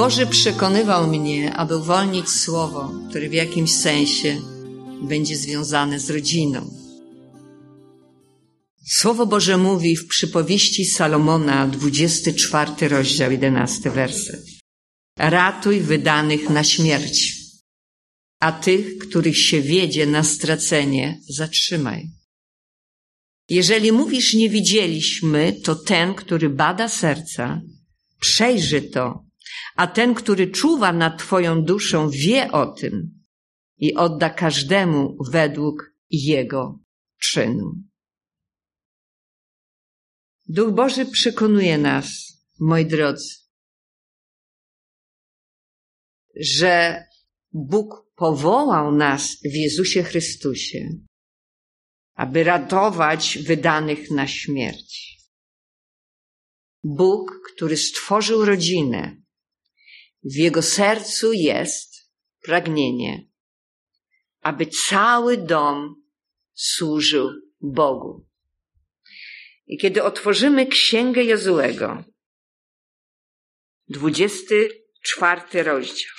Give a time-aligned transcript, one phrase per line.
[0.00, 4.40] Boży przekonywał mnie, aby uwolnić słowo, które w jakimś sensie
[5.02, 6.70] będzie związane z rodziną.
[8.86, 14.46] Słowo Boże mówi w przypowieści Salomona, 24 rozdział, 11 werset.
[15.18, 17.36] Ratuj wydanych na śmierć,
[18.40, 22.10] a tych, których się wiedzie na stracenie, zatrzymaj.
[23.48, 27.60] Jeżeli mówisz nie widzieliśmy, to ten, który bada serca,
[28.20, 29.29] przejrzy to,
[29.76, 33.24] a ten, który czuwa nad Twoją duszą, wie o tym
[33.78, 36.78] i odda każdemu według jego
[37.20, 37.72] czynu.
[40.48, 42.06] Duch Boży przekonuje nas,
[42.60, 43.34] moi drodzy,
[46.36, 47.04] że
[47.52, 50.88] Bóg powołał nas w Jezusie Chrystusie,
[52.14, 55.20] aby ratować wydanych na śmierć.
[56.84, 59.19] Bóg, który stworzył rodzinę,
[60.24, 62.10] w jego sercu jest
[62.42, 63.28] pragnienie,
[64.40, 66.02] aby cały dom
[66.52, 68.26] służył Bogu.
[69.66, 72.04] I kiedy otworzymy Księgę Jezułego,
[73.88, 76.12] 24 rozdział,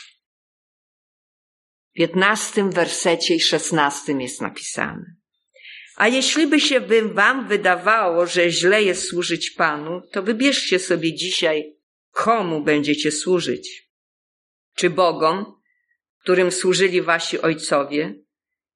[1.90, 5.16] w 15 wersecie i 16 jest napisane.
[5.96, 6.82] A jeśli by się
[7.14, 11.76] wam wydawało, że źle jest służyć Panu, to wybierzcie sobie dzisiaj,
[12.12, 13.91] komu będziecie służyć.
[14.76, 15.62] Czy Bogom,
[16.24, 18.16] którym służyli wasi ojcowie,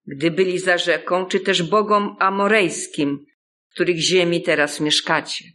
[0.05, 3.25] gdy byli za rzeką, czy też Bogom amorejskim,
[3.73, 5.45] których ziemi teraz mieszkacie.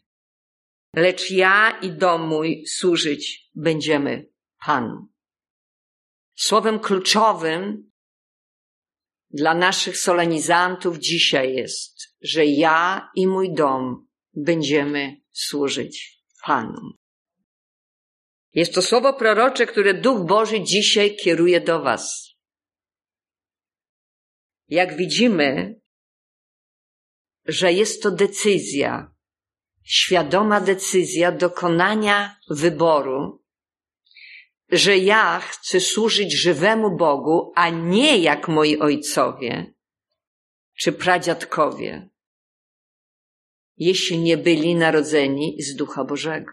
[0.96, 4.30] Lecz ja i dom mój służyć będziemy
[4.66, 5.08] Panu.
[6.34, 7.90] Słowem kluczowym
[9.30, 16.99] dla naszych solenizantów dzisiaj jest, że ja i mój dom będziemy służyć Panu.
[18.54, 22.30] Jest to słowo prorocze, które Duch Boży dzisiaj kieruje do Was.
[24.68, 25.80] Jak widzimy,
[27.44, 29.14] że jest to decyzja,
[29.84, 33.44] świadoma decyzja dokonania wyboru,
[34.68, 39.74] że ja chcę służyć żywemu Bogu, a nie jak moi ojcowie
[40.78, 42.08] czy pradziadkowie,
[43.76, 46.52] jeśli nie byli narodzeni z Ducha Bożego.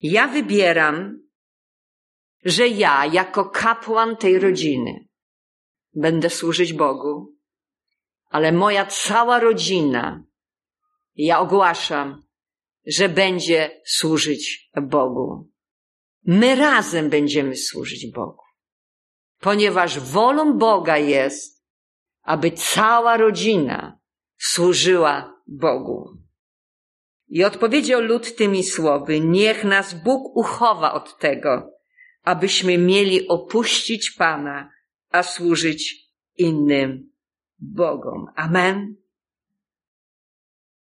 [0.00, 1.22] Ja wybieram,
[2.44, 5.08] że ja, jako kapłan tej rodziny,
[5.94, 7.36] będę służyć Bogu,
[8.30, 10.24] ale moja cała rodzina,
[11.14, 12.22] ja ogłaszam,
[12.86, 15.50] że będzie służyć Bogu.
[16.24, 18.44] My razem będziemy służyć Bogu,
[19.40, 21.64] ponieważ wolą Boga jest,
[22.22, 24.00] aby cała rodzina
[24.38, 26.19] służyła Bogu.
[27.30, 31.70] I odpowiedział lud tymi słowy, niech nas Bóg uchowa od tego,
[32.22, 34.70] abyśmy mieli opuścić Pana,
[35.10, 37.12] a służyć innym
[37.58, 38.26] Bogom.
[38.36, 38.96] Amen.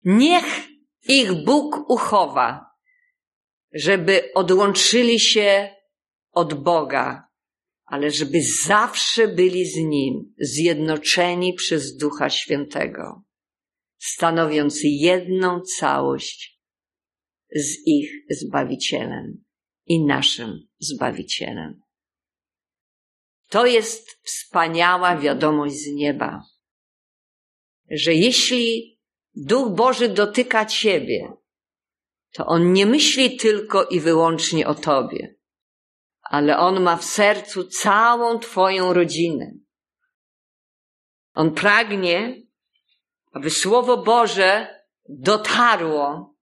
[0.03, 0.67] Niech
[1.07, 2.65] ich Bóg uchowa,
[3.73, 5.75] żeby odłączyli się
[6.31, 7.27] od Boga,
[7.85, 13.28] ale żeby zawsze byli z Nim, zjednoczeni przez Ducha Świętego
[13.99, 16.59] stanowiąc jedną całość
[17.55, 19.43] z ich Zbawicielem
[19.85, 21.81] i naszym Zbawicielem.
[23.49, 26.43] To jest wspaniała wiadomość z nieba,
[27.91, 28.99] że jeśli
[29.35, 31.33] Duch Boży dotyka Ciebie,
[32.31, 35.35] to On nie myśli tylko i wyłącznie o Tobie,
[36.21, 39.51] ale On ma w sercu całą Twoją rodzinę.
[41.33, 42.41] On pragnie,
[43.31, 44.79] aby Słowo Boże
[45.09, 46.35] dotarło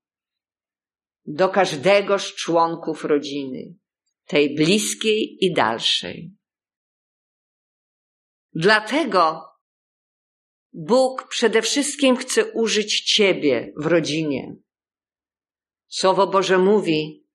[1.26, 3.74] do każdego z członków rodziny,
[4.24, 6.34] tej bliskiej i dalszej.
[8.52, 9.44] Dlatego
[10.72, 14.56] Bóg przede wszystkim chce użyć Ciebie w rodzinie.
[15.86, 17.26] Słowo Boże mówi,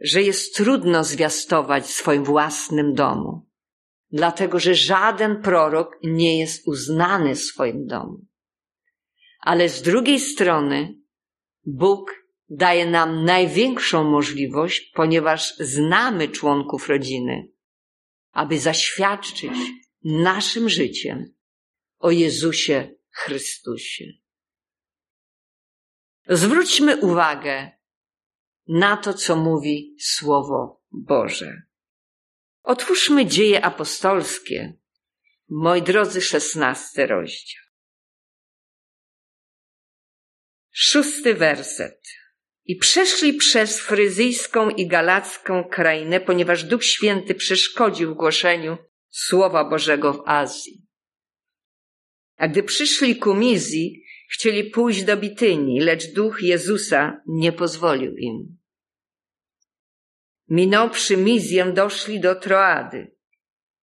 [0.00, 3.48] że jest trudno zwiastować w swoim własnym domu,
[4.10, 8.31] dlatego że żaden prorok nie jest uznany w swoim domu.
[9.42, 10.94] Ale z drugiej strony
[11.64, 17.48] Bóg daje nam największą możliwość, ponieważ znamy członków rodziny,
[18.32, 19.52] aby zaświadczyć
[20.04, 21.34] naszym życiem
[21.98, 24.04] o Jezusie Chrystusie.
[26.28, 27.70] Zwróćmy uwagę
[28.68, 31.62] na to, co mówi Słowo Boże.
[32.62, 34.76] Otwórzmy dzieje apostolskie,
[35.48, 37.61] moi drodzy, szesnasty rozdział.
[40.72, 42.02] Szósty werset.
[42.64, 48.76] i przeszli przez fryzyjską i galacką krainę, ponieważ Duch Święty przeszkodził głoszeniu
[49.10, 50.86] Słowa Bożego w Azji.
[52.36, 58.58] A gdy przyszli ku Mizji, chcieli pójść do Bityni, lecz Duch Jezusa nie pozwolił im.
[60.48, 63.16] Minąwszy Mizję, doszli do Troady.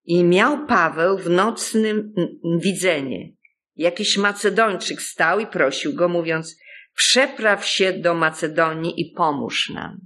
[0.04, 2.14] I miał Paweł w nocnym
[2.60, 3.32] widzenie.
[3.76, 6.56] Jakiś Macedończyk stał i prosił go, mówiąc,
[7.00, 10.00] przepraw się do Macedonii i pomóż nam.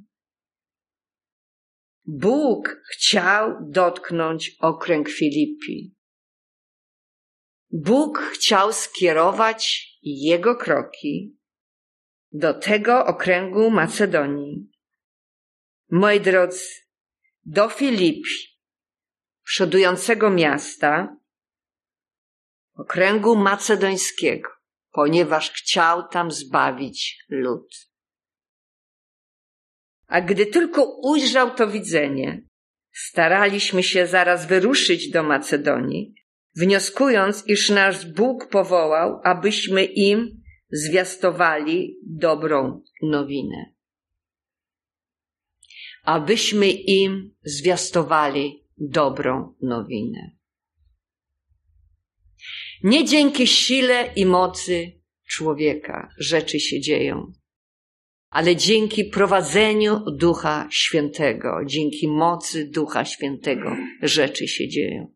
[2.06, 5.94] Bóg chciał dotknąć okręg Filipi.
[7.70, 11.38] Bóg chciał skierować jego kroki
[12.32, 14.70] do tego okręgu Macedonii.
[15.90, 16.64] Moi drodzy,
[17.44, 18.30] do Filipi,
[19.44, 21.16] przodującego miasta,
[22.74, 24.53] okręgu macedońskiego,
[24.94, 27.88] ponieważ chciał tam zbawić lud.
[30.06, 32.42] A gdy tylko ujrzał to widzenie,
[32.92, 36.14] staraliśmy się zaraz wyruszyć do Macedonii,
[36.56, 43.74] wnioskując, iż nasz Bóg powołał, abyśmy im zwiastowali dobrą nowinę.
[46.02, 50.43] Abyśmy im zwiastowali dobrą nowinę.
[52.84, 54.92] Nie dzięki sile i mocy
[55.28, 57.32] człowieka rzeczy się dzieją,
[58.30, 65.14] ale dzięki prowadzeniu Ducha Świętego, dzięki mocy Ducha Świętego rzeczy się dzieją.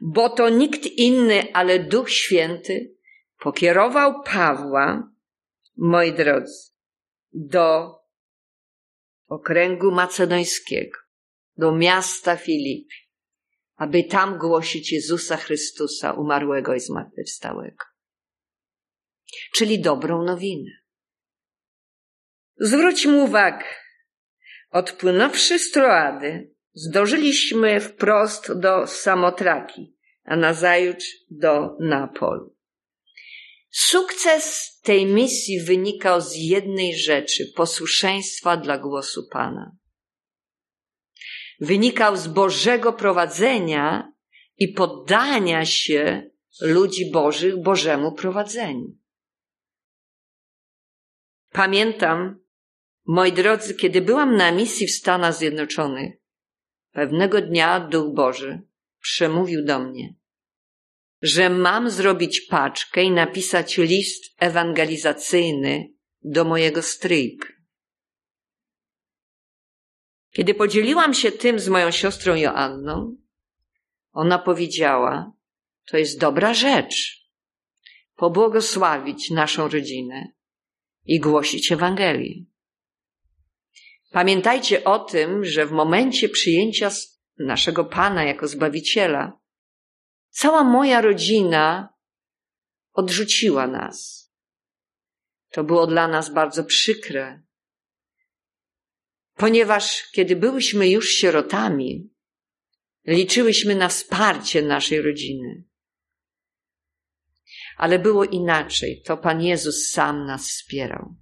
[0.00, 2.94] Bo to nikt inny, ale Duch Święty
[3.38, 5.12] pokierował Pawła,
[5.76, 6.70] moi drodzy,
[7.32, 7.94] do
[9.28, 10.98] okręgu macedońskiego,
[11.56, 13.01] do miasta Filipi,
[13.76, 17.84] aby tam głosić Jezusa Chrystusa, umarłego i zmartwychwstałego.
[19.54, 20.70] Czyli dobrą nowinę.
[22.56, 23.64] Zwróćmy uwagę,
[24.70, 32.56] odpłynąwszy z Troady, zdążyliśmy wprost do Samotraki, a nazajutrz do Napolu.
[33.70, 39.76] Sukces tej misji wynikał z jednej rzeczy posłuszeństwa dla głosu Pana
[41.62, 44.12] wynikał z Bożego prowadzenia
[44.58, 46.30] i poddania się
[46.60, 48.96] ludzi Bożych Bożemu prowadzeniu.
[51.52, 52.40] Pamiętam,
[53.06, 56.12] moi drodzy, kiedy byłam na misji w Stanach Zjednoczonych,
[56.92, 58.62] pewnego dnia Duch Boży
[59.00, 60.14] przemówił do mnie,
[61.22, 65.88] że mam zrobić paczkę i napisać list ewangelizacyjny
[66.22, 67.61] do mojego stryjka.
[70.32, 73.16] Kiedy podzieliłam się tym z moją siostrą Joanną,
[74.12, 75.32] ona powiedziała,
[75.86, 77.22] to jest dobra rzecz,
[78.16, 80.32] pobłogosławić naszą rodzinę
[81.04, 82.44] i głosić Ewangelię.
[84.10, 86.90] Pamiętajcie o tym, że w momencie przyjęcia
[87.38, 89.32] naszego Pana jako Zbawiciela,
[90.28, 91.94] cała moja rodzina
[92.92, 94.30] odrzuciła nas.
[95.50, 97.42] To było dla nas bardzo przykre,
[99.34, 102.10] ponieważ kiedy byłyśmy już sierotami,
[103.06, 105.64] liczyłyśmy na wsparcie naszej rodziny.
[107.76, 109.02] Ale było inaczej.
[109.02, 111.14] To Pan Jezus sam nas wspierał.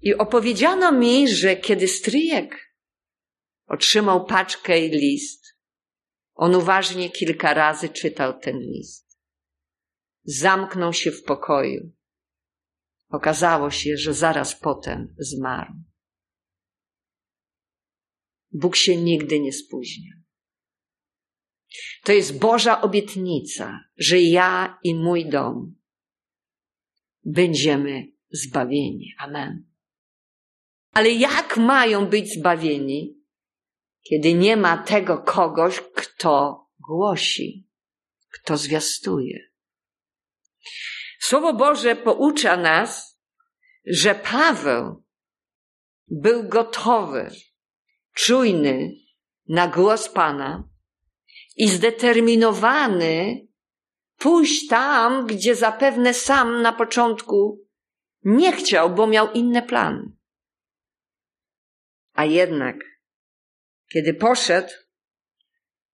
[0.00, 2.74] I opowiedziano mi, że kiedy stryjek
[3.66, 5.56] otrzymał paczkę i list,
[6.34, 9.18] on uważnie kilka razy czytał ten list.
[10.24, 11.92] Zamknął się w pokoju
[13.12, 15.72] Okazało się, że zaraz potem zmarł.
[18.50, 20.12] Bóg się nigdy nie spóźnia.
[22.04, 25.74] To jest Boża obietnica, że ja i mój dom
[27.24, 29.14] będziemy zbawieni.
[29.18, 29.66] Amen.
[30.92, 33.22] Ale jak mają być zbawieni,
[34.02, 37.68] kiedy nie ma tego kogoś, kto głosi,
[38.30, 39.38] kto zwiastuje?
[41.22, 43.20] Słowo Boże poucza nas,
[43.86, 45.04] że Paweł
[46.08, 47.30] był gotowy,
[48.14, 48.90] czujny
[49.48, 50.68] na głos Pana
[51.56, 53.46] i zdeterminowany
[54.16, 57.66] pójść tam, gdzie zapewne sam na początku
[58.24, 60.12] nie chciał, bo miał inne plany.
[62.12, 62.76] A jednak,
[63.92, 64.72] kiedy poszedł,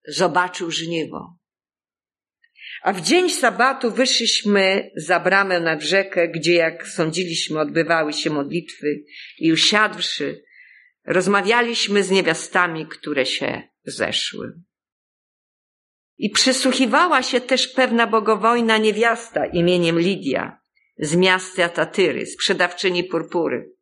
[0.08, 1.37] zobaczył żniwo.
[2.82, 9.04] A w dzień sabatu wyszliśmy za bramę nad rzekę, gdzie, jak sądziliśmy, odbywały się modlitwy
[9.38, 10.44] i usiadłszy,
[11.06, 14.52] rozmawialiśmy z niewiastami, które się zeszły.
[16.18, 20.60] I przysłuchiwała się też pewna bogowojna niewiasta imieniem Lidia,
[20.98, 23.72] z miasta Tatyry, sprzedawczyni purpury,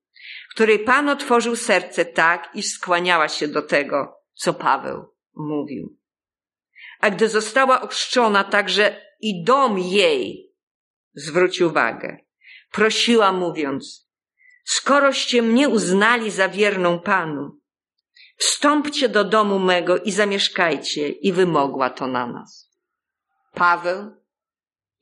[0.54, 5.96] której Pan otworzył serce tak, iż skłaniała się do tego, co Paweł mówił.
[7.00, 10.52] A gdy została ochrzczona, także i dom jej
[11.14, 12.16] zwróć uwagę.
[12.72, 14.10] Prosiła mówiąc,
[14.64, 17.60] skoroście mnie uznali za wierną Panu,
[18.36, 22.70] wstąpcie do domu mego i zamieszkajcie i wymogła to na nas.
[23.54, 24.10] Paweł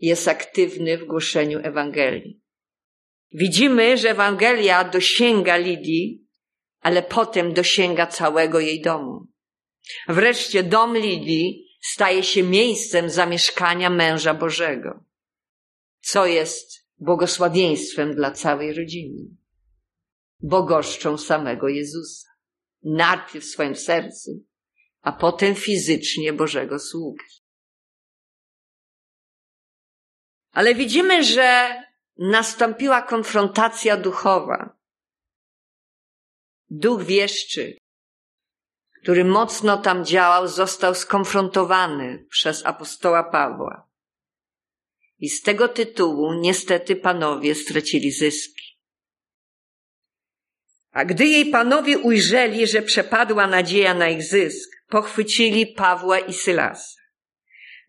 [0.01, 2.41] jest aktywny w głoszeniu Ewangelii.
[3.33, 6.27] Widzimy, że Ewangelia dosięga Lidii,
[6.81, 9.27] ale potem dosięga całego jej domu.
[10.09, 15.05] Wreszcie dom Lidii staje się miejscem zamieszkania męża Bożego,
[16.01, 19.37] co jest błogosławieństwem dla całej rodziny.
[20.41, 22.29] Bogoszczą samego Jezusa.
[22.83, 24.31] Najpierw w swoim sercu,
[25.01, 27.25] a potem fizycznie Bożego sługi.
[30.51, 31.75] Ale widzimy, że
[32.19, 34.77] nastąpiła konfrontacja duchowa.
[36.71, 37.79] Duch wieszczy,
[39.05, 43.89] który mocno tam działał, został skonfrontowany przez apostoła Pawła.
[45.19, 48.79] I z tego tytułu niestety panowie stracili zyski.
[50.91, 57.01] A gdy jej panowie ujrzeli, że przepadła nadzieja na ich zysk, pochwycili Pawła i Sylasa.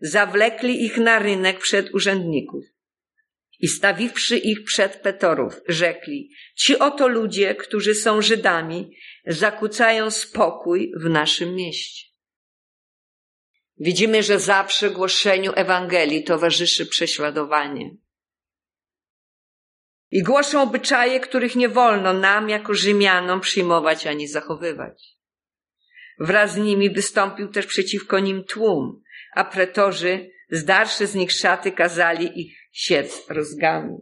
[0.02, 2.64] Zawlekli ich na rynek przed urzędników
[3.66, 11.10] i stawiwszy ich przed Petorów, rzekli, ci oto ludzie, którzy są Żydami, zakłócają spokój w
[11.10, 12.06] naszym mieście.
[13.78, 17.90] Widzimy, że zawsze głoszeniu Ewangelii towarzyszy prześladowanie.
[20.12, 25.18] I głoszą obyczaje, których nie wolno nam, jako Rzymianom, przyjmować ani zachowywać.
[26.20, 29.02] Wraz z nimi wystąpił też przeciwko nim tłum,
[29.36, 33.98] a pretorzy, zdarszy z nich szaty, kazali ich siec rozgami.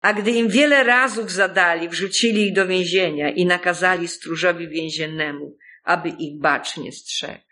[0.00, 6.08] A gdy im wiele razów zadali, wrzucili ich do więzienia i nakazali stróżowi więziennemu, aby
[6.08, 7.44] ich bacznie strzegł.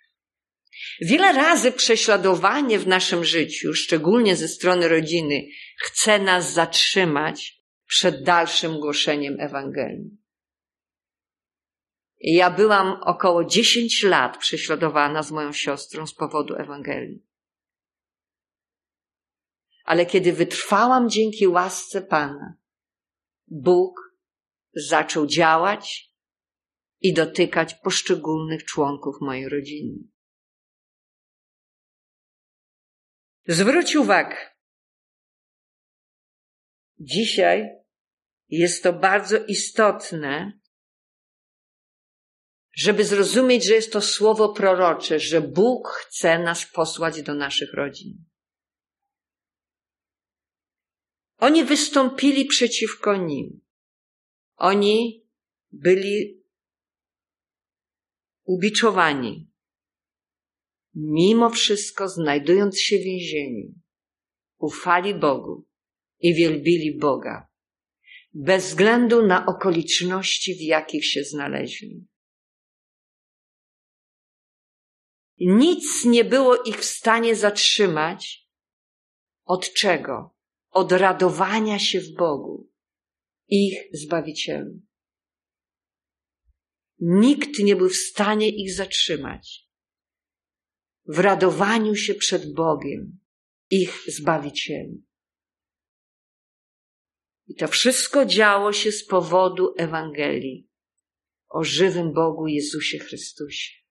[1.01, 5.47] Wiele razy prześladowanie w naszym życiu, szczególnie ze strony rodziny,
[5.79, 10.11] chce nas zatrzymać przed dalszym głoszeniem Ewangelii.
[12.21, 17.32] Ja byłam około 10 lat prześladowana z moją siostrą z powodu Ewangelii.
[19.85, 22.57] Ale kiedy wytrwałam dzięki łasce Pana,
[23.47, 24.17] Bóg
[24.75, 26.13] zaczął działać
[27.01, 29.99] i dotykać poszczególnych członków mojej rodziny.
[33.47, 34.37] Zwróć uwagę.
[36.99, 37.69] Dzisiaj
[38.49, 40.61] jest to bardzo istotne,
[42.77, 48.32] żeby zrozumieć, że jest to słowo prorocze, że Bóg chce nas posłać do naszych rodzin.
[51.43, 53.61] Oni wystąpili przeciwko nim.
[54.57, 55.27] Oni
[55.73, 56.45] byli
[58.45, 59.51] ubiczowani.
[60.95, 63.75] Mimo wszystko, znajdując się w więzieniu,
[64.59, 65.67] ufali Bogu
[66.21, 67.49] i wielbili Boga,
[68.35, 72.07] bez względu na okoliczności, w jakich się znaleźli.
[75.39, 78.49] Nic nie było ich w stanie zatrzymać.
[79.45, 80.42] Od czego?
[80.73, 82.71] Od radowania się w Bogu,
[83.49, 84.81] ich Zbawicielu.
[86.99, 89.69] Nikt nie był w stanie ich zatrzymać.
[91.07, 93.19] W radowaniu się przed Bogiem,
[93.71, 95.05] ich Zbawicielem.
[97.47, 100.69] I to wszystko działo się z powodu Ewangelii
[101.49, 103.83] o żywym Bogu Jezusie Chrystusie.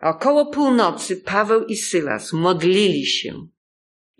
[0.00, 3.48] Około północy Paweł i Sylas modlili się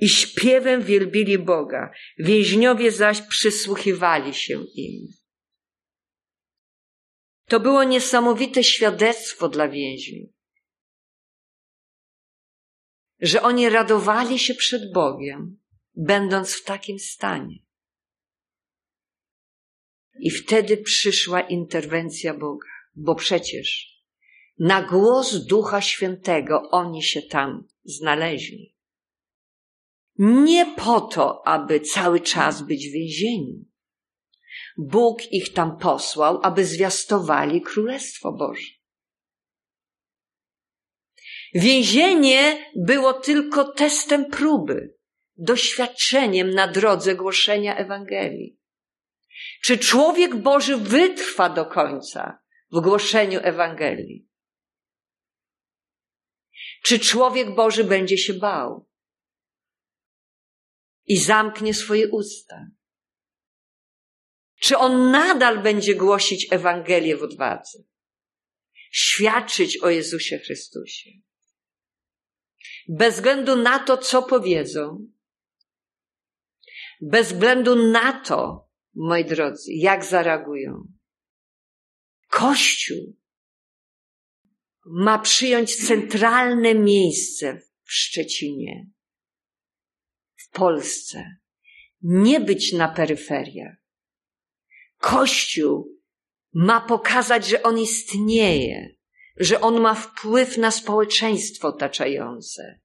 [0.01, 5.09] i śpiewem wielbili Boga, więźniowie zaś przysłuchiwali się im.
[7.47, 10.31] To było niesamowite świadectwo dla więźniów,
[13.21, 15.59] że oni radowali się przed Bogiem,
[15.95, 17.59] będąc w takim stanie.
[20.21, 24.01] I wtedy przyszła interwencja Boga, bo przecież
[24.59, 28.80] na głos Ducha Świętego oni się tam znaleźli.
[30.23, 33.65] Nie po to, aby cały czas być w więzieniu.
[34.79, 38.67] Bóg ich tam posłał, aby zwiastowali Królestwo Boże.
[41.55, 44.95] Więzienie było tylko testem próby,
[45.37, 48.59] doświadczeniem na drodze głoszenia Ewangelii.
[49.63, 52.39] Czy człowiek Boży wytrwa do końca
[52.73, 54.29] w głoszeniu Ewangelii?
[56.83, 58.90] Czy człowiek Boży będzie się bał?
[61.11, 62.67] I zamknie swoje usta?
[64.61, 67.79] Czy on nadal będzie głosić Ewangelię w odwadze?
[68.91, 71.11] Świadczyć o Jezusie Chrystusie?
[72.89, 75.07] Bez względu na to, co powiedzą,
[77.01, 80.93] bez względu na to, moi drodzy, jak zareagują.
[82.29, 83.17] Kościół
[84.85, 88.87] ma przyjąć centralne miejsce w Szczecinie,
[90.51, 91.37] Polsce,
[92.03, 93.77] nie być na peryferiach.
[94.99, 96.01] Kościół
[96.53, 98.97] ma pokazać, że on istnieje,
[99.37, 102.81] że on ma wpływ na społeczeństwo otaczające.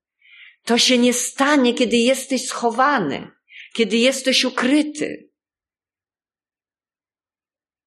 [0.63, 3.31] To się nie stanie, kiedy jesteś schowany,
[3.73, 5.29] kiedy jesteś ukryty.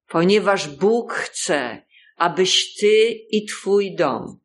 [0.07, 4.39] Ponieważ Bóg chce, abyś ty i twój dom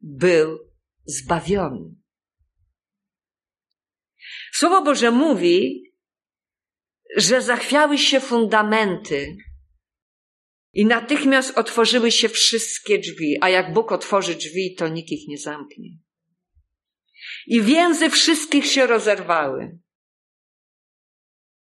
[0.00, 0.58] był
[1.04, 2.05] zbawiony.
[4.58, 5.82] Słowo Boże mówi,
[7.16, 9.36] że zachwiały się fundamenty
[10.72, 15.38] i natychmiast otworzyły się wszystkie drzwi, a jak Bóg otworzy drzwi, to nikt ich nie
[15.38, 15.88] zamknie.
[17.46, 19.78] I więzy wszystkich się rozerwały.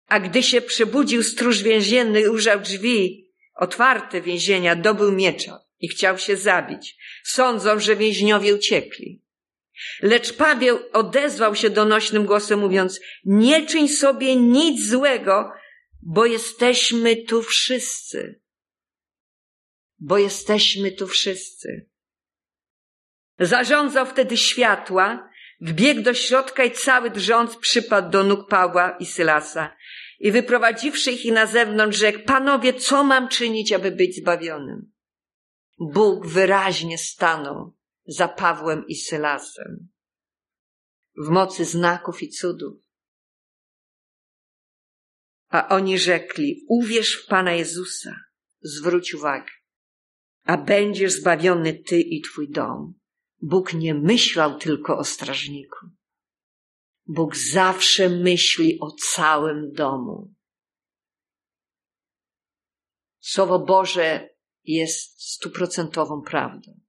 [0.06, 6.36] A gdy się przebudził stróż więzienny ujrzał drzwi otwarte więzienia, dobył miecza i chciał się
[6.36, 6.96] zabić.
[7.24, 9.25] Sądzą, że więźniowie uciekli.
[10.02, 15.52] Lecz Paweł odezwał się donośnym głosem, mówiąc: Nie czyń sobie nic złego,
[16.02, 18.40] bo jesteśmy tu wszyscy.
[19.98, 21.88] Bo jesteśmy tu wszyscy.
[23.38, 25.30] Zarządzał wtedy światła,
[25.60, 29.76] wbiegł do środka i cały drżąc przypadł do nóg Pawła i Sylasa.
[30.18, 34.92] I wyprowadziwszy ich na zewnątrz, rzekł, panowie, co mam czynić, aby być zbawionym?
[35.78, 37.75] Bóg wyraźnie stanął
[38.06, 39.88] za Pawłem i Sylasem
[41.16, 42.82] w mocy znaków i cudów.
[45.48, 48.20] A oni rzekli, uwierz w Pana Jezusa,
[48.60, 49.50] zwróć uwagę,
[50.44, 52.94] a będziesz zbawiony ty i twój dom.
[53.42, 55.86] Bóg nie myślał tylko o strażniku.
[57.06, 60.34] Bóg zawsze myśli o całym domu.
[63.20, 64.28] Słowo Boże
[64.64, 66.80] jest stuprocentową prawdą,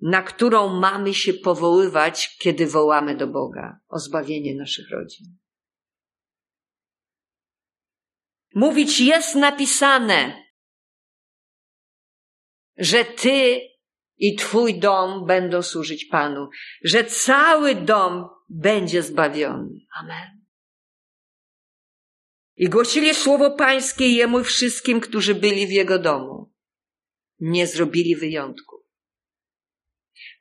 [0.00, 5.38] na którą mamy się powoływać, kiedy wołamy do Boga o zbawienie naszych rodzin.
[8.54, 10.44] Mówić jest napisane,
[12.76, 13.60] że Ty
[14.16, 16.48] i Twój dom będą służyć Panu,
[16.84, 19.78] że cały dom będzie zbawiony.
[20.00, 20.44] Amen.
[22.56, 26.52] I głosili słowo Pańskie Jemu wszystkim, którzy byli w Jego domu.
[27.40, 28.73] Nie zrobili wyjątku.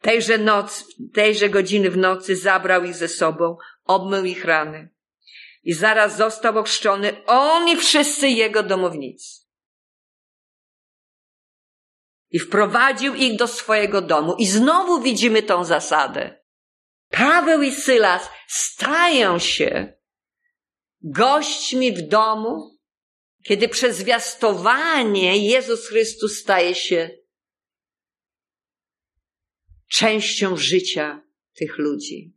[0.04, 4.90] Tejże noc, tejże godziny w nocy zabrał ich ze sobą, obmył ich rany.
[5.64, 9.44] I zaraz został ochrzczony on i wszyscy jego domownicy
[12.34, 14.36] i wprowadził ich do swojego domu.
[14.40, 16.44] I znowu widzimy tą zasadę.
[17.10, 19.94] Paweł i Sylas stają się
[21.02, 22.78] gośćmi w domu,
[23.44, 27.10] kiedy przez zwiastowanie Jezus Chrystus staje się
[29.94, 31.22] częścią życia
[31.56, 32.34] tych ludzi.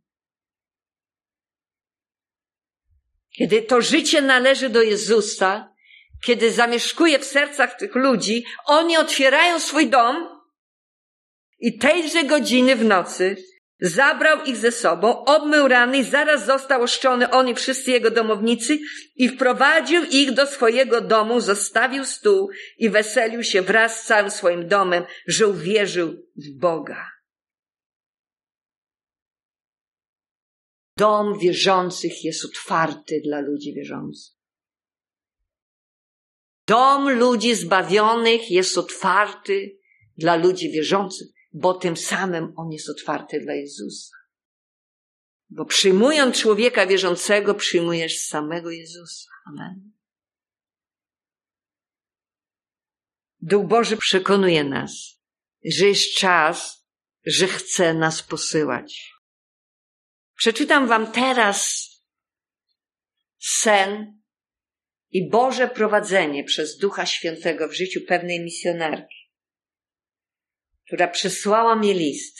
[3.37, 5.73] Kiedy to życie należy do Jezusa,
[6.25, 10.29] kiedy zamieszkuje w sercach tych ludzi, oni otwierają swój dom
[11.59, 13.35] i tejże godziny w nocy
[13.79, 18.79] zabrał ich ze sobą, obmył rany i zaraz został oszczony on i wszyscy jego domownicy
[19.15, 24.67] i wprowadził ich do swojego domu, zostawił stół i weselił się wraz z całym swoim
[24.67, 27.16] domem, że uwierzył w Boga.
[30.97, 34.35] Dom wierzących jest otwarty dla ludzi wierzących.
[36.67, 39.79] Dom ludzi zbawionych jest otwarty
[40.17, 44.15] dla ludzi wierzących, bo tym samym on jest otwarty dla Jezusa.
[45.49, 49.29] Bo przyjmując człowieka wierzącego, przyjmujesz samego Jezusa.
[49.45, 49.91] Amen.
[53.41, 55.21] Duch Boży przekonuje nas,
[55.65, 56.87] że jest czas,
[57.25, 59.16] że chce nas posyłać.
[60.37, 61.87] Przeczytam wam teraz
[63.39, 64.21] sen
[65.09, 69.31] i Boże prowadzenie przez Ducha Świętego w życiu pewnej misjonarki,
[70.85, 72.37] która przysłała mi list.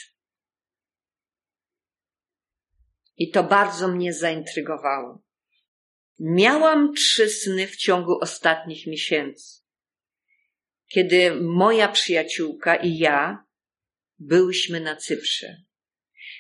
[3.18, 5.24] I to bardzo mnie zaintrygowało.
[6.20, 9.62] Miałam trzy sny w ciągu ostatnich miesięcy,
[10.88, 13.46] kiedy moja przyjaciółka i ja
[14.20, 15.67] byłyśmy na Cyprze.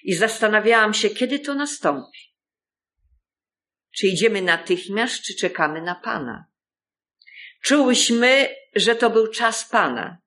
[0.07, 2.19] I zastanawiałam się, kiedy to nastąpi.
[3.95, 6.45] Czy idziemy natychmiast, czy czekamy na Pana?
[7.63, 10.17] Czułyśmy, że to był czas Pana.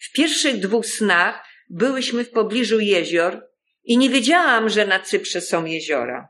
[0.00, 3.48] W pierwszych dwóch snach byłyśmy w pobliżu jezior
[3.84, 6.28] i nie wiedziałam, że na Cyprze są jeziora.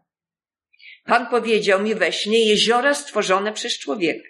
[1.04, 4.28] Pan powiedział mi we śnie jeziora stworzone przez człowieka.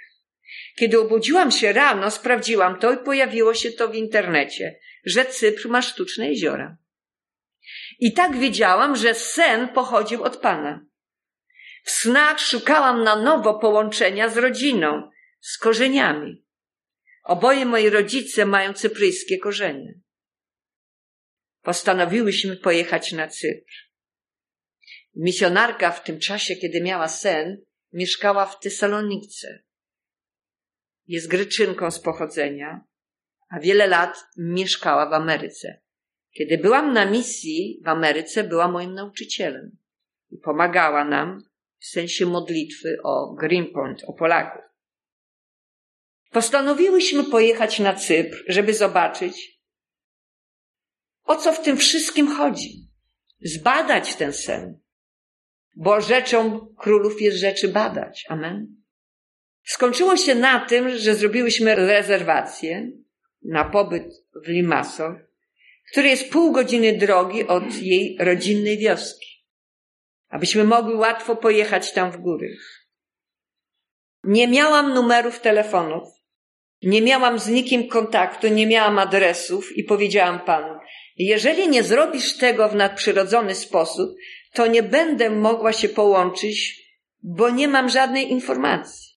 [0.76, 5.82] Kiedy obudziłam się rano, sprawdziłam to i pojawiło się to w internecie, że Cypr ma
[5.82, 6.79] sztuczne jeziora.
[8.00, 10.86] I tak wiedziałam, że sen pochodził od Pana.
[11.84, 15.10] W snach szukałam na nowo połączenia z rodziną,
[15.40, 16.44] z korzeniami.
[17.24, 20.00] Oboje moi rodzice mają cypryjskie korzenie.
[21.62, 23.72] Postanowiłyśmy pojechać na Cypr.
[25.14, 29.62] Misjonarka w tym czasie, kiedy miała sen, mieszkała w Tesalonice.
[31.06, 32.84] Jest greczynką z pochodzenia,
[33.48, 35.80] a wiele lat mieszkała w Ameryce.
[36.32, 39.76] Kiedy byłam na misji w Ameryce, była moim nauczycielem
[40.30, 41.42] i pomagała nam
[41.78, 44.62] w sensie modlitwy o Greenpoint, o Polaków.
[46.30, 49.60] Postanowiłyśmy pojechać na Cypr, żeby zobaczyć,
[51.24, 52.90] o co w tym wszystkim chodzi.
[53.40, 54.80] Zbadać ten sen.
[55.76, 58.26] Bo rzeczą królów jest rzeczy badać.
[58.28, 58.76] Amen.
[59.64, 62.90] Skończyło się na tym, że zrobiłyśmy rezerwację
[63.42, 64.04] na pobyt
[64.44, 65.29] w Limassol,
[65.90, 69.46] który jest pół godziny drogi od jej rodzinnej wioski,
[70.28, 72.56] abyśmy mogły łatwo pojechać tam w góry.
[74.24, 76.08] Nie miałam numerów telefonów,
[76.82, 80.78] nie miałam z nikim kontaktu, nie miałam adresów i powiedziałam panu,
[81.16, 84.10] jeżeli nie zrobisz tego w nadprzyrodzony sposób,
[84.52, 86.82] to nie będę mogła się połączyć,
[87.22, 89.09] bo nie mam żadnej informacji.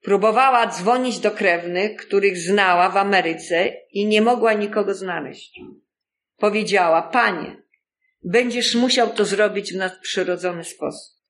[0.00, 5.60] Próbowała dzwonić do krewnych, których znała w Ameryce i nie mogła nikogo znaleźć.
[6.36, 7.62] Powiedziała, panie,
[8.22, 11.20] będziesz musiał to zrobić w nadprzyrodzony sposób.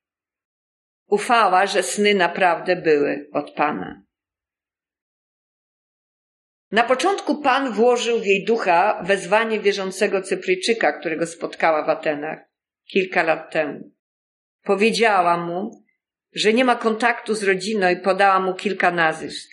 [1.07, 4.03] Ufała, że sny naprawdę były od pana.
[6.71, 12.39] Na początku Pan włożył w jej ducha wezwanie wierzącego Cypryjczyka, którego spotkała w Atenach
[12.85, 13.91] kilka lat temu.
[14.63, 15.80] Powiedziała mu,
[16.33, 19.51] że nie ma kontaktu z rodziną i podała mu kilka nazwisk.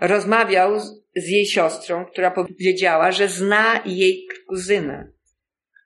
[0.00, 0.80] Rozmawiał
[1.16, 5.08] z jej siostrą, która powiedziała, że zna jej kuzyna,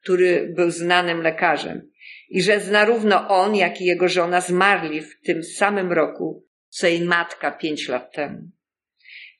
[0.02, 1.90] który był znanym lekarzem
[2.28, 6.86] i że zna równo on, jak i jego żona zmarli w tym samym roku, co
[6.86, 8.38] jej matka pięć lat temu.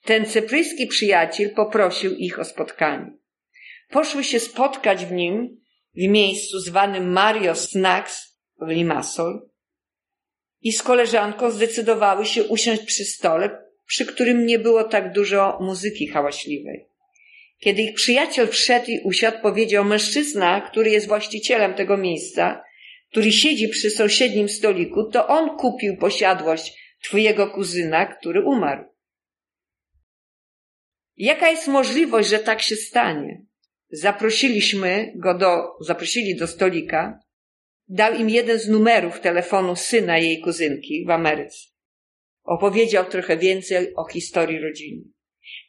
[0.05, 3.13] Ten cypryjski przyjaciel poprosił ich o spotkanie.
[3.91, 5.61] Poszły się spotkać w nim
[5.95, 9.48] w miejscu zwanym Mario Snacks w Limassol
[10.63, 16.09] i z koleżanką zdecydowały się usiąść przy stole, przy którym nie było tak dużo muzyki
[16.09, 16.87] hałaśliwej.
[17.59, 22.63] Kiedy ich przyjaciel wszedł i usiadł, powiedział mężczyzna, który jest właścicielem tego miejsca,
[23.11, 28.85] który siedzi przy sąsiednim stoliku, to on kupił posiadłość twojego kuzyna, który umarł.
[31.17, 33.43] Jaka jest możliwość, że tak się stanie?
[33.91, 37.21] Zaprosiliśmy go do, zaprosili do stolika.
[37.89, 41.59] Dał im jeden z numerów telefonu syna jej kuzynki w Ameryce.
[42.45, 45.03] Opowiedział trochę więcej o historii rodziny.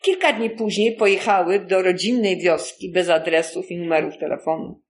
[0.02, 4.82] Kilka dni później pojechały do rodzinnej wioski bez adresów i numerów telefonu.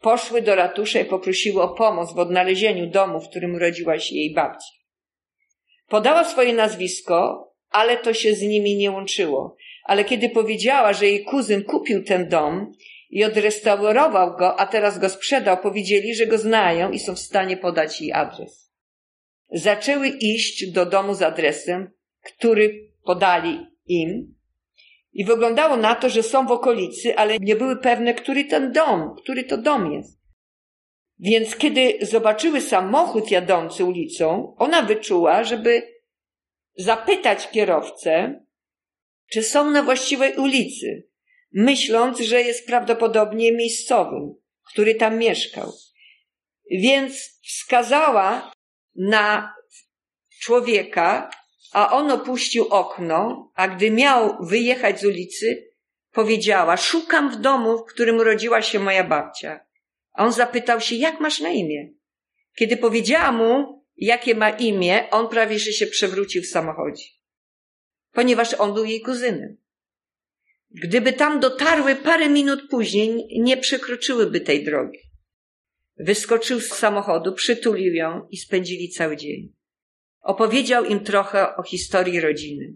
[0.00, 4.34] Poszły do ratusza i poprosiły o pomoc w odnalezieniu domu, w którym urodziła się jej
[4.34, 4.72] babcia.
[5.88, 11.24] Podała swoje nazwisko, ale to się z nimi nie łączyło ale kiedy powiedziała, że jej
[11.24, 12.72] kuzyn kupił ten dom
[13.12, 17.56] i odrestaurował go, a teraz go sprzedał, powiedzieli, że go znają i są w stanie
[17.56, 18.72] podać jej adres.
[19.50, 21.90] Zaczęły iść do domu z adresem,
[22.22, 24.34] który podali im
[25.12, 29.14] i wyglądało na to, że są w okolicy, ale nie były pewne, który ten dom,
[29.22, 30.22] który to dom jest.
[31.18, 35.82] Więc kiedy zobaczyły samochód jadący ulicą, ona wyczuła, żeby
[36.76, 38.40] zapytać kierowcę,
[39.30, 41.11] czy są na właściwej ulicy,
[41.54, 44.34] myśląc, że jest prawdopodobnie miejscowym,
[44.72, 45.72] który tam mieszkał.
[46.70, 48.52] Więc wskazała
[48.96, 49.54] na
[50.40, 51.30] człowieka,
[51.72, 55.72] a on opuścił okno, a gdy miał wyjechać z ulicy,
[56.12, 59.60] powiedziała: Szukam w domu, w którym urodziła się moja babcia.
[60.12, 61.88] A on zapytał się: Jak masz na imię?
[62.54, 67.04] Kiedy powiedziała mu, jakie ma imię, on prawie że się przewrócił w samochodzie
[68.12, 69.56] ponieważ on był jej kuzynem.
[70.74, 74.98] Gdyby tam dotarły parę minut później, nie przekroczyłyby tej drogi.
[75.96, 79.52] Wyskoczył z samochodu, przytulił ją i spędzili cały dzień.
[80.20, 82.74] Opowiedział im trochę o historii rodziny.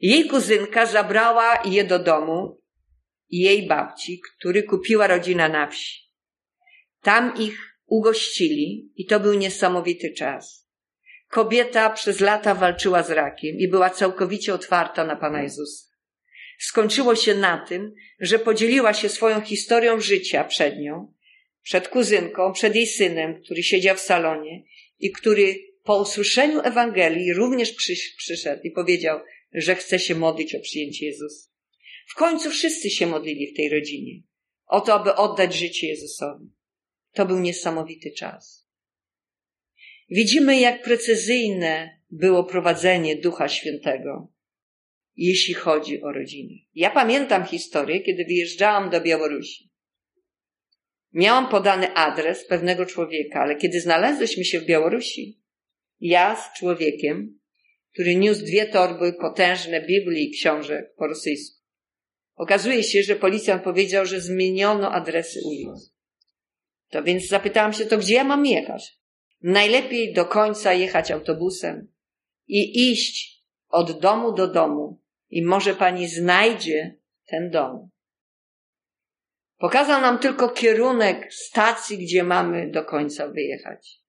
[0.00, 2.60] Jej kuzynka zabrała je do domu
[3.30, 6.10] jej babci, który kupiła rodzina na wsi.
[7.00, 10.68] Tam ich ugościli i to był niesamowity czas.
[11.28, 15.91] Kobieta przez lata walczyła z rakiem i była całkowicie otwarta na Pana Jezusa.
[16.62, 21.12] Skończyło się na tym, że podzieliła się swoją historią życia przed nią,
[21.62, 24.64] przed kuzynką, przed jej synem, który siedział w salonie
[24.98, 27.72] i który po usłyszeniu Ewangelii również
[28.16, 29.20] przyszedł i powiedział,
[29.52, 31.48] że chce się modlić o przyjęcie Jezusa.
[32.06, 34.22] W końcu wszyscy się modlili w tej rodzinie
[34.66, 36.46] o to, aby oddać życie Jezusowi.
[37.12, 38.68] To był niesamowity czas.
[40.10, 44.32] Widzimy, jak precyzyjne było prowadzenie Ducha Świętego,
[45.16, 46.54] jeśli chodzi o rodzinę.
[46.74, 49.72] Ja pamiętam historię, kiedy wyjeżdżałam do Białorusi.
[51.12, 55.42] Miałam podany adres pewnego człowieka, ale kiedy znaleźliśmy się w Białorusi,
[56.00, 57.38] ja z człowiekiem,
[57.92, 61.62] który niósł dwie torby potężne Biblii i książek po rosyjsku,
[62.34, 65.92] okazuje się, że policjant powiedział, że zmieniono adresy ulic.
[66.88, 68.98] To więc zapytałam się, to gdzie ja mam jechać?
[69.42, 71.92] Najlepiej do końca jechać autobusem
[72.48, 75.01] i iść od domu do domu
[75.32, 77.88] i może pani znajdzie ten dom.
[79.58, 84.00] Pokazał nam tylko kierunek stacji, gdzie mamy do końca wyjechać.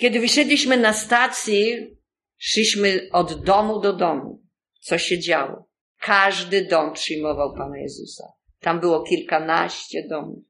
[0.00, 1.96] Kiedy wyszedliśmy na stacji,
[2.36, 4.42] szliśmy od domu do domu.
[4.80, 5.68] Co się działo?
[6.00, 8.24] Każdy dom przyjmował Pana Jezusa.
[8.60, 10.44] Tam było kilkanaście domów.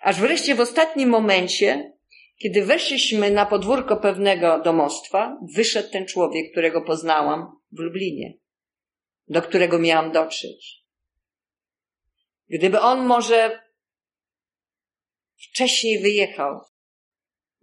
[0.00, 1.92] Aż wreszcie w ostatnim momencie,
[2.36, 8.38] kiedy weszliśmy na podwórko pewnego domostwa, wyszedł ten człowiek, którego poznałam w Lublinie,
[9.28, 10.84] do którego miałam dotrzeć.
[12.48, 13.60] Gdyby on może
[15.36, 16.60] wcześniej wyjechał,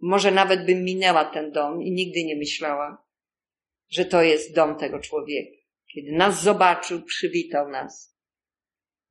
[0.00, 3.04] może nawet bym minęła ten dom i nigdy nie myślała,
[3.88, 5.58] że to jest dom tego człowieka.
[5.94, 8.18] Kiedy nas zobaczył, przywitał nas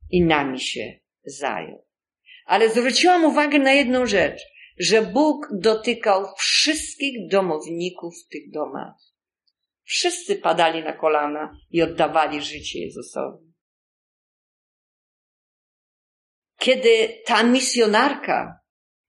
[0.10, 1.86] i nami się zajął.
[2.46, 4.42] Ale zwróciłam uwagę na jedną rzecz,
[4.80, 9.07] że Bóg dotykał wszystkich domowników w tych domach.
[9.88, 13.54] Wszyscy padali na kolana i oddawali życie Jezusowi.
[16.60, 18.60] Kiedy ta misjonarka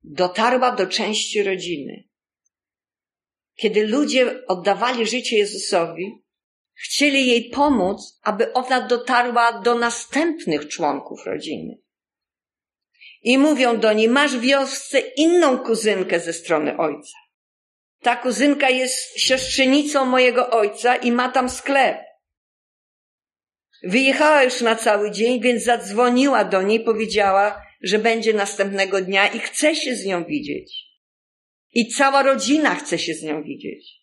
[0.02, 2.08] dotarła do części rodziny,
[3.54, 6.24] kiedy ludzie oddawali życie Jezusowi,
[6.74, 11.78] chcieli jej pomóc, aby ona dotarła do następnych członków rodziny.
[13.22, 17.27] I mówią do niej, masz wiosce inną kuzynkę ze strony ojca.
[18.02, 21.98] Ta kuzynka jest siostrzenicą mojego ojca i ma tam sklep.
[23.82, 29.38] Wyjechała już na cały dzień, więc zadzwoniła do niej, powiedziała, że będzie następnego dnia i
[29.38, 30.88] chce się z nią widzieć.
[31.74, 33.98] I cała rodzina chce się z nią widzieć.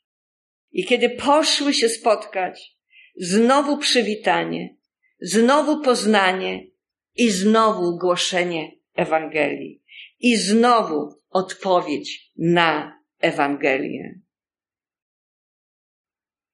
[0.72, 2.76] I kiedy poszły się spotkać,
[3.16, 4.76] znowu przywitanie,
[5.20, 6.68] znowu poznanie
[7.16, 9.84] i znowu głoszenie Ewangelii.
[10.20, 14.20] I znowu odpowiedź na Ewangelię.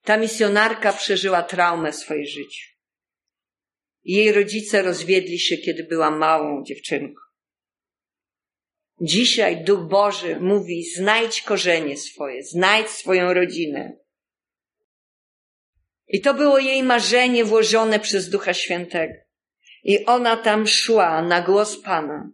[0.04, 2.68] Ta misjonarka przeżyła traumę w swoim życiu.
[4.04, 7.22] Jej rodzice rozwiedli się, kiedy była małą dziewczynką.
[9.02, 13.98] Dzisiaj Duch Boży mówi: znajdź korzenie swoje, znajdź swoją rodzinę.
[16.08, 19.14] I to było jej marzenie włożone przez Ducha Świętego.
[19.84, 22.32] I ona tam szła na głos Pana.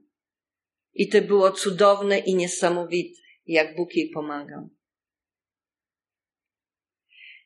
[0.94, 4.70] I to było cudowne i niesamowite, jak Bóg jej pomagał.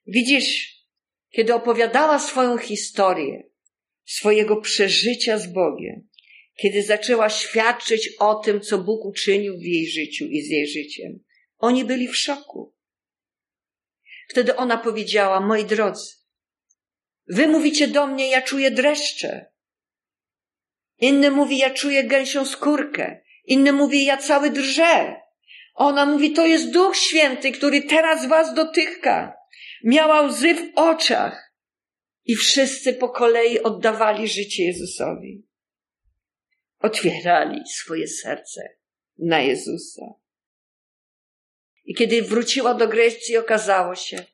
[0.07, 0.77] Widzisz,
[1.29, 3.43] kiedy opowiadała swoją historię,
[4.05, 6.07] swojego przeżycia z Bogiem,
[6.55, 11.19] kiedy zaczęła świadczyć o tym, co Bóg uczynił w jej życiu i z jej życiem,
[11.57, 12.75] oni byli w szoku.
[14.29, 16.15] Wtedy ona powiedziała, moi drodzy,
[17.27, 19.51] wy mówicie do mnie, ja czuję dreszcze.
[20.97, 23.21] Inny mówi, ja czuję gęsią skórkę.
[23.45, 25.21] Inny mówi, ja cały drżę.
[25.73, 29.33] Ona mówi, to jest Duch Święty, który teraz was dotyka.
[29.83, 31.53] Miała łzy w oczach.
[32.25, 35.47] I wszyscy po kolei oddawali życie Jezusowi.
[36.79, 38.61] Otwierali swoje serce
[39.17, 40.05] na Jezusa.
[41.85, 44.25] I kiedy wróciła do Grecji, okazało się,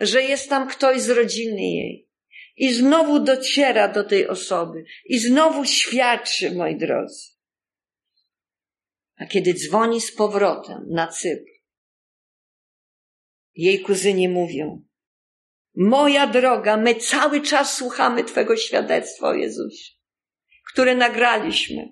[0.00, 2.08] że jest tam ktoś z rodziny jej.
[2.56, 4.84] I znowu dociera do tej osoby.
[5.04, 7.35] I znowu świadczy, moi drodzy.
[9.16, 11.50] A kiedy dzwoni z powrotem na Cypr,
[13.54, 14.82] jej kuzyni mówią,
[15.76, 19.92] moja droga, my cały czas słuchamy Twego świadectwa o Jezusie,
[20.72, 21.88] które nagraliśmy,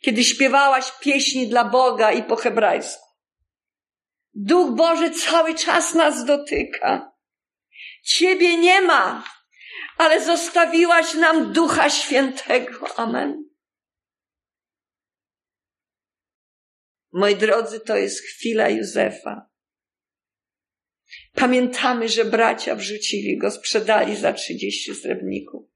[0.00, 3.06] kiedy śpiewałaś pieśni dla Boga i po hebrajsku.
[4.34, 7.12] Duch Boży cały czas nas dotyka.
[8.04, 9.24] Ciebie nie ma,
[9.98, 12.98] ale zostawiłaś nam Ducha Świętego.
[12.98, 13.51] Amen.
[17.12, 19.50] Moi drodzy, to jest chwila Józefa.
[21.34, 25.70] Pamiętamy, że bracia wrzucili go, sprzedali za trzydzieści srebrników,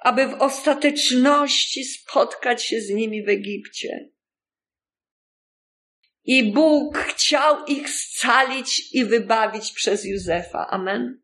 [0.00, 4.08] aby w ostateczności spotkać się z nimi w Egipcie.
[6.24, 10.66] I Bóg chciał ich scalić i wybawić przez Józefa.
[10.70, 11.22] Amen.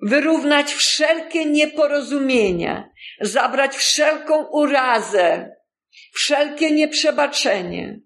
[0.00, 5.55] Wyrównać wszelkie nieporozumienia, zabrać wszelką urazę,
[6.16, 8.00] wszelkie nieprzebaczenie.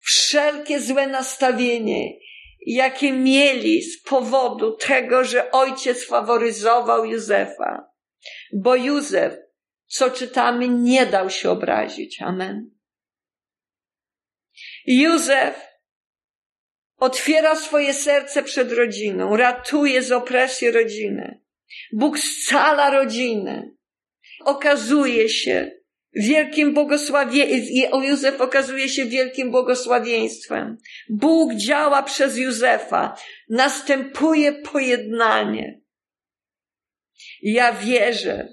[0.00, 2.18] Wszelkie złe nastawienie,
[2.66, 7.92] jakie mieli z powodu tego, że ojciec faworyzował Józefa.
[8.52, 9.36] Bo Józef,
[9.86, 12.22] co czytamy, nie dał się obrazić.
[12.22, 12.70] Amen.
[14.86, 15.60] Józef
[16.96, 21.40] otwiera swoje serce przed rodziną, ratuje z opresji rodzinę.
[21.92, 23.72] Bóg scala rodzinę
[24.44, 25.82] okazuje się
[26.14, 30.78] wielkim błogosławieństwem, Józef okazuje się wielkim błogosławieństwem.
[31.10, 33.16] Bóg działa przez Józefa.
[33.48, 35.80] Następuje pojednanie.
[37.42, 38.48] Ja wierzę,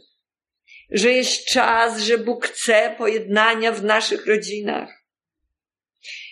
[0.92, 5.06] że jest czas, że Bóg chce pojednania w naszych rodzinach.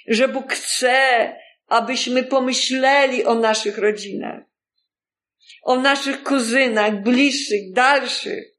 [0.08, 1.36] Że Bóg chce,
[1.68, 4.44] abyśmy pomyśleli o naszych rodzinach.
[5.62, 8.57] O naszych kuzynach, bliższych, dalszych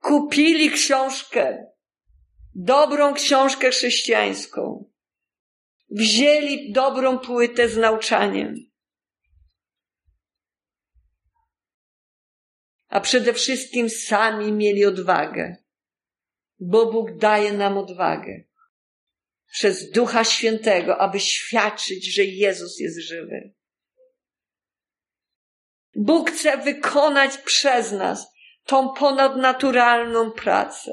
[0.00, 1.66] kupili książkę,
[2.54, 4.90] dobrą książkę chrześcijańską.
[5.90, 8.54] Wzięli dobrą płytę z nauczaniem.
[12.88, 15.56] A przede wszystkim sami mieli odwagę,
[16.60, 18.44] bo Bóg daje nam odwagę
[19.52, 23.54] przez Ducha Świętego, aby świadczyć, że Jezus jest żywy.
[25.96, 28.26] Bóg chce wykonać przez nas
[28.64, 30.90] tą ponadnaturalną pracę.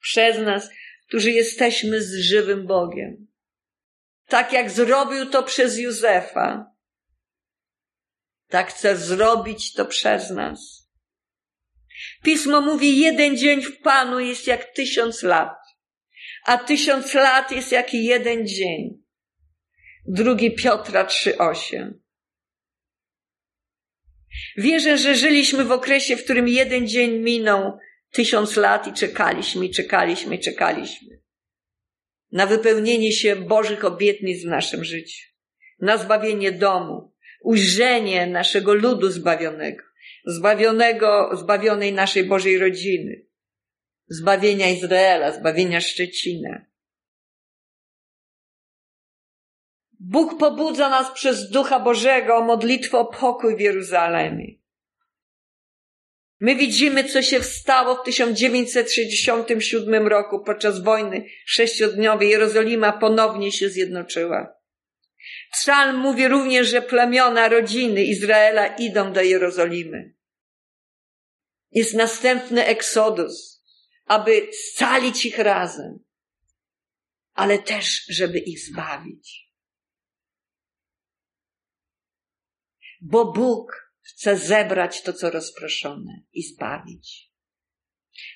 [0.00, 0.70] Przez nas,
[1.08, 3.26] którzy jesteśmy z żywym Bogiem.
[4.26, 6.70] Tak jak zrobił to przez Józefa,
[8.48, 10.88] tak chce zrobić to przez nas.
[12.22, 15.56] Pismo mówi, jeden dzień w Panu jest jak tysiąc lat,
[16.44, 19.02] a tysiąc lat jest jak jeden dzień.
[20.06, 21.99] Drugi Piotra 3,8.
[24.56, 27.78] Wierzę, że żyliśmy w okresie, w którym jeden dzień minął
[28.12, 31.20] tysiąc lat i czekaliśmy, czekaliśmy, czekaliśmy
[32.32, 35.26] na wypełnienie się Bożych obietnic w naszym życiu,
[35.80, 37.12] na zbawienie domu,
[37.42, 39.82] ujrzenie naszego ludu zbawionego,
[40.26, 43.26] zbawionego, zbawionej naszej Bożej rodziny,
[44.08, 46.66] zbawienia Izraela, zbawienia Szczecina.
[50.02, 54.46] Bóg pobudza nas przez Ducha Bożego o modlitwę o pokój w Jeruzalemie.
[56.40, 62.28] My widzimy, co się stało w 1967 roku podczas wojny sześciodniowej.
[62.28, 64.56] Jerozolima ponownie się zjednoczyła.
[65.52, 70.14] Psalm mówi również, że plemiona rodziny Izraela idą do Jerozolimy.
[71.70, 73.64] Jest następny eksodus,
[74.06, 75.98] aby scalić ich razem,
[77.34, 79.49] ale też, żeby ich zbawić.
[83.00, 87.30] Bo Bóg chce zebrać to, co rozproszone i zbawić.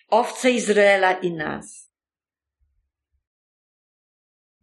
[0.09, 1.91] Owce Izraela i nas.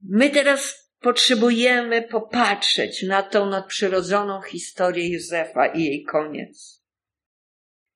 [0.04, 6.84] My teraz potrzebujemy popatrzeć na tą nadprzyrodzoną historię Józefa i jej koniec.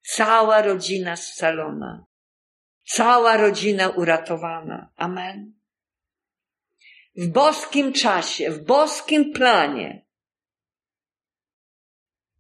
[0.02, 2.06] Cała rodzina scalona.
[2.84, 4.92] Cała rodzina uratowana.
[4.96, 5.54] Amen.
[7.16, 10.05] W boskim czasie, w boskim planie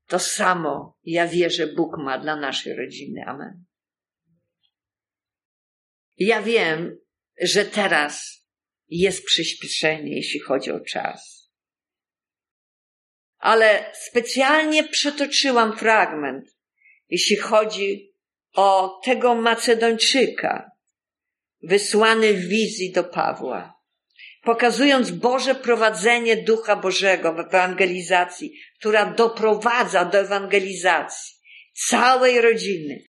[0.07, 3.23] to samo ja wierzę Bóg ma dla naszej rodziny.
[3.25, 3.65] Amen.
[6.17, 6.97] Ja wiem,
[7.41, 8.45] że teraz
[8.89, 11.51] jest przyspieszenie, jeśli chodzi o czas.
[13.37, 16.57] Ale specjalnie przetoczyłam fragment,
[17.09, 18.13] jeśli chodzi
[18.53, 20.71] o tego Macedończyka,
[21.63, 23.74] wysłany w wizji do Pawła
[24.45, 31.35] pokazując Boże prowadzenie Ducha Bożego w ewangelizacji, która doprowadza do ewangelizacji
[31.73, 33.03] całej rodziny.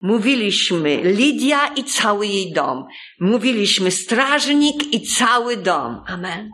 [0.00, 2.84] Mówiliśmy Lidia i cały jej dom.
[3.20, 6.04] Mówiliśmy strażnik i cały dom.
[6.06, 6.50] Amen.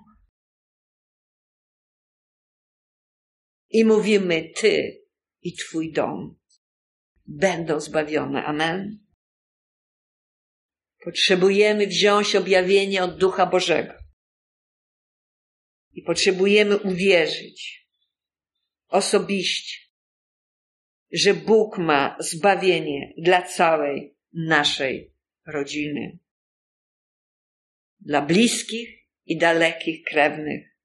[3.70, 5.02] I mówimy Ty
[5.42, 6.36] i Twój dom
[7.26, 8.44] będą zbawione.
[8.44, 8.98] Amen.
[11.04, 14.03] Potrzebujemy wziąć objawienie od Ducha Bożego.
[15.94, 17.88] I potrzebujemy uwierzyć
[18.88, 19.78] osobiście,
[21.12, 25.14] że Bóg ma zbawienie dla całej naszej
[25.46, 26.18] rodziny.
[28.00, 28.88] Dla bliskich
[29.26, 30.78] i dalekich krewnych.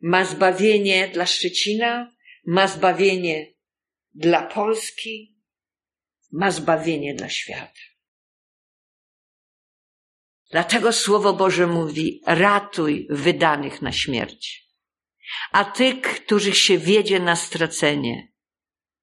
[0.00, 2.16] Ma zbawienie dla Szczecina,
[2.46, 3.52] ma zbawienie
[4.14, 5.38] dla Polski,
[6.32, 7.91] ma zbawienie dla świata.
[10.52, 14.68] Dlatego Słowo Boże mówi: ratuj wydanych na śmierć,
[15.52, 18.32] a tych, których się wiedzie na stracenie,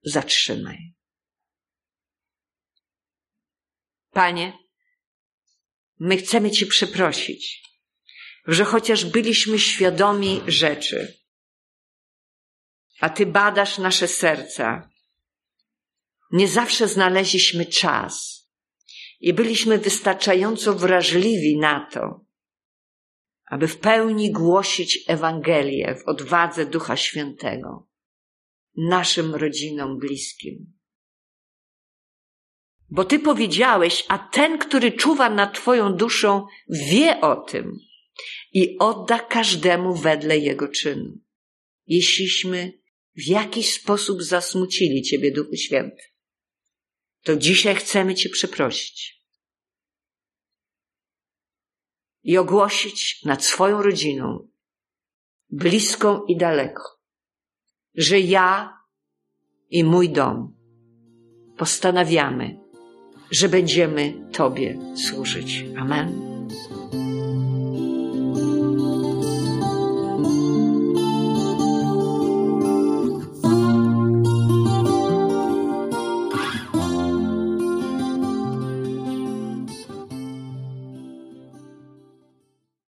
[0.04, 0.78] zatrzymaj.
[4.12, 4.58] Panie,
[6.00, 7.64] my chcemy Ci przeprosić,
[8.47, 11.20] że chociaż byliśmy świadomi rzeczy,
[13.00, 14.89] a Ty badasz nasze serca,
[16.32, 18.39] nie zawsze znaleźliśmy czas
[19.20, 22.26] i byliśmy wystarczająco wrażliwi na to,
[23.46, 27.88] aby w pełni głosić Ewangelię w odwadze Ducha Świętego
[28.78, 30.74] naszym rodzinom bliskim.
[32.90, 37.80] Bo Ty powiedziałeś, a ten, który czuwa nad Twoją duszą, wie o tym
[38.54, 41.20] i odda każdemu wedle jego czynu.
[41.88, 42.74] Jeśliśmy
[43.16, 46.04] w jakiś sposób zasmucili Ciebie, Duchu Święty,
[47.24, 49.20] to dzisiaj chcemy Cię przeprosić
[52.24, 54.48] i ogłosić nad swoją rodziną,
[55.50, 56.84] bliską i daleko,
[57.96, 58.78] że ja
[59.70, 60.58] i mój dom
[61.58, 62.60] postanawiamy,
[63.32, 65.64] że będziemy Tobie służyć.
[65.78, 66.29] Amen.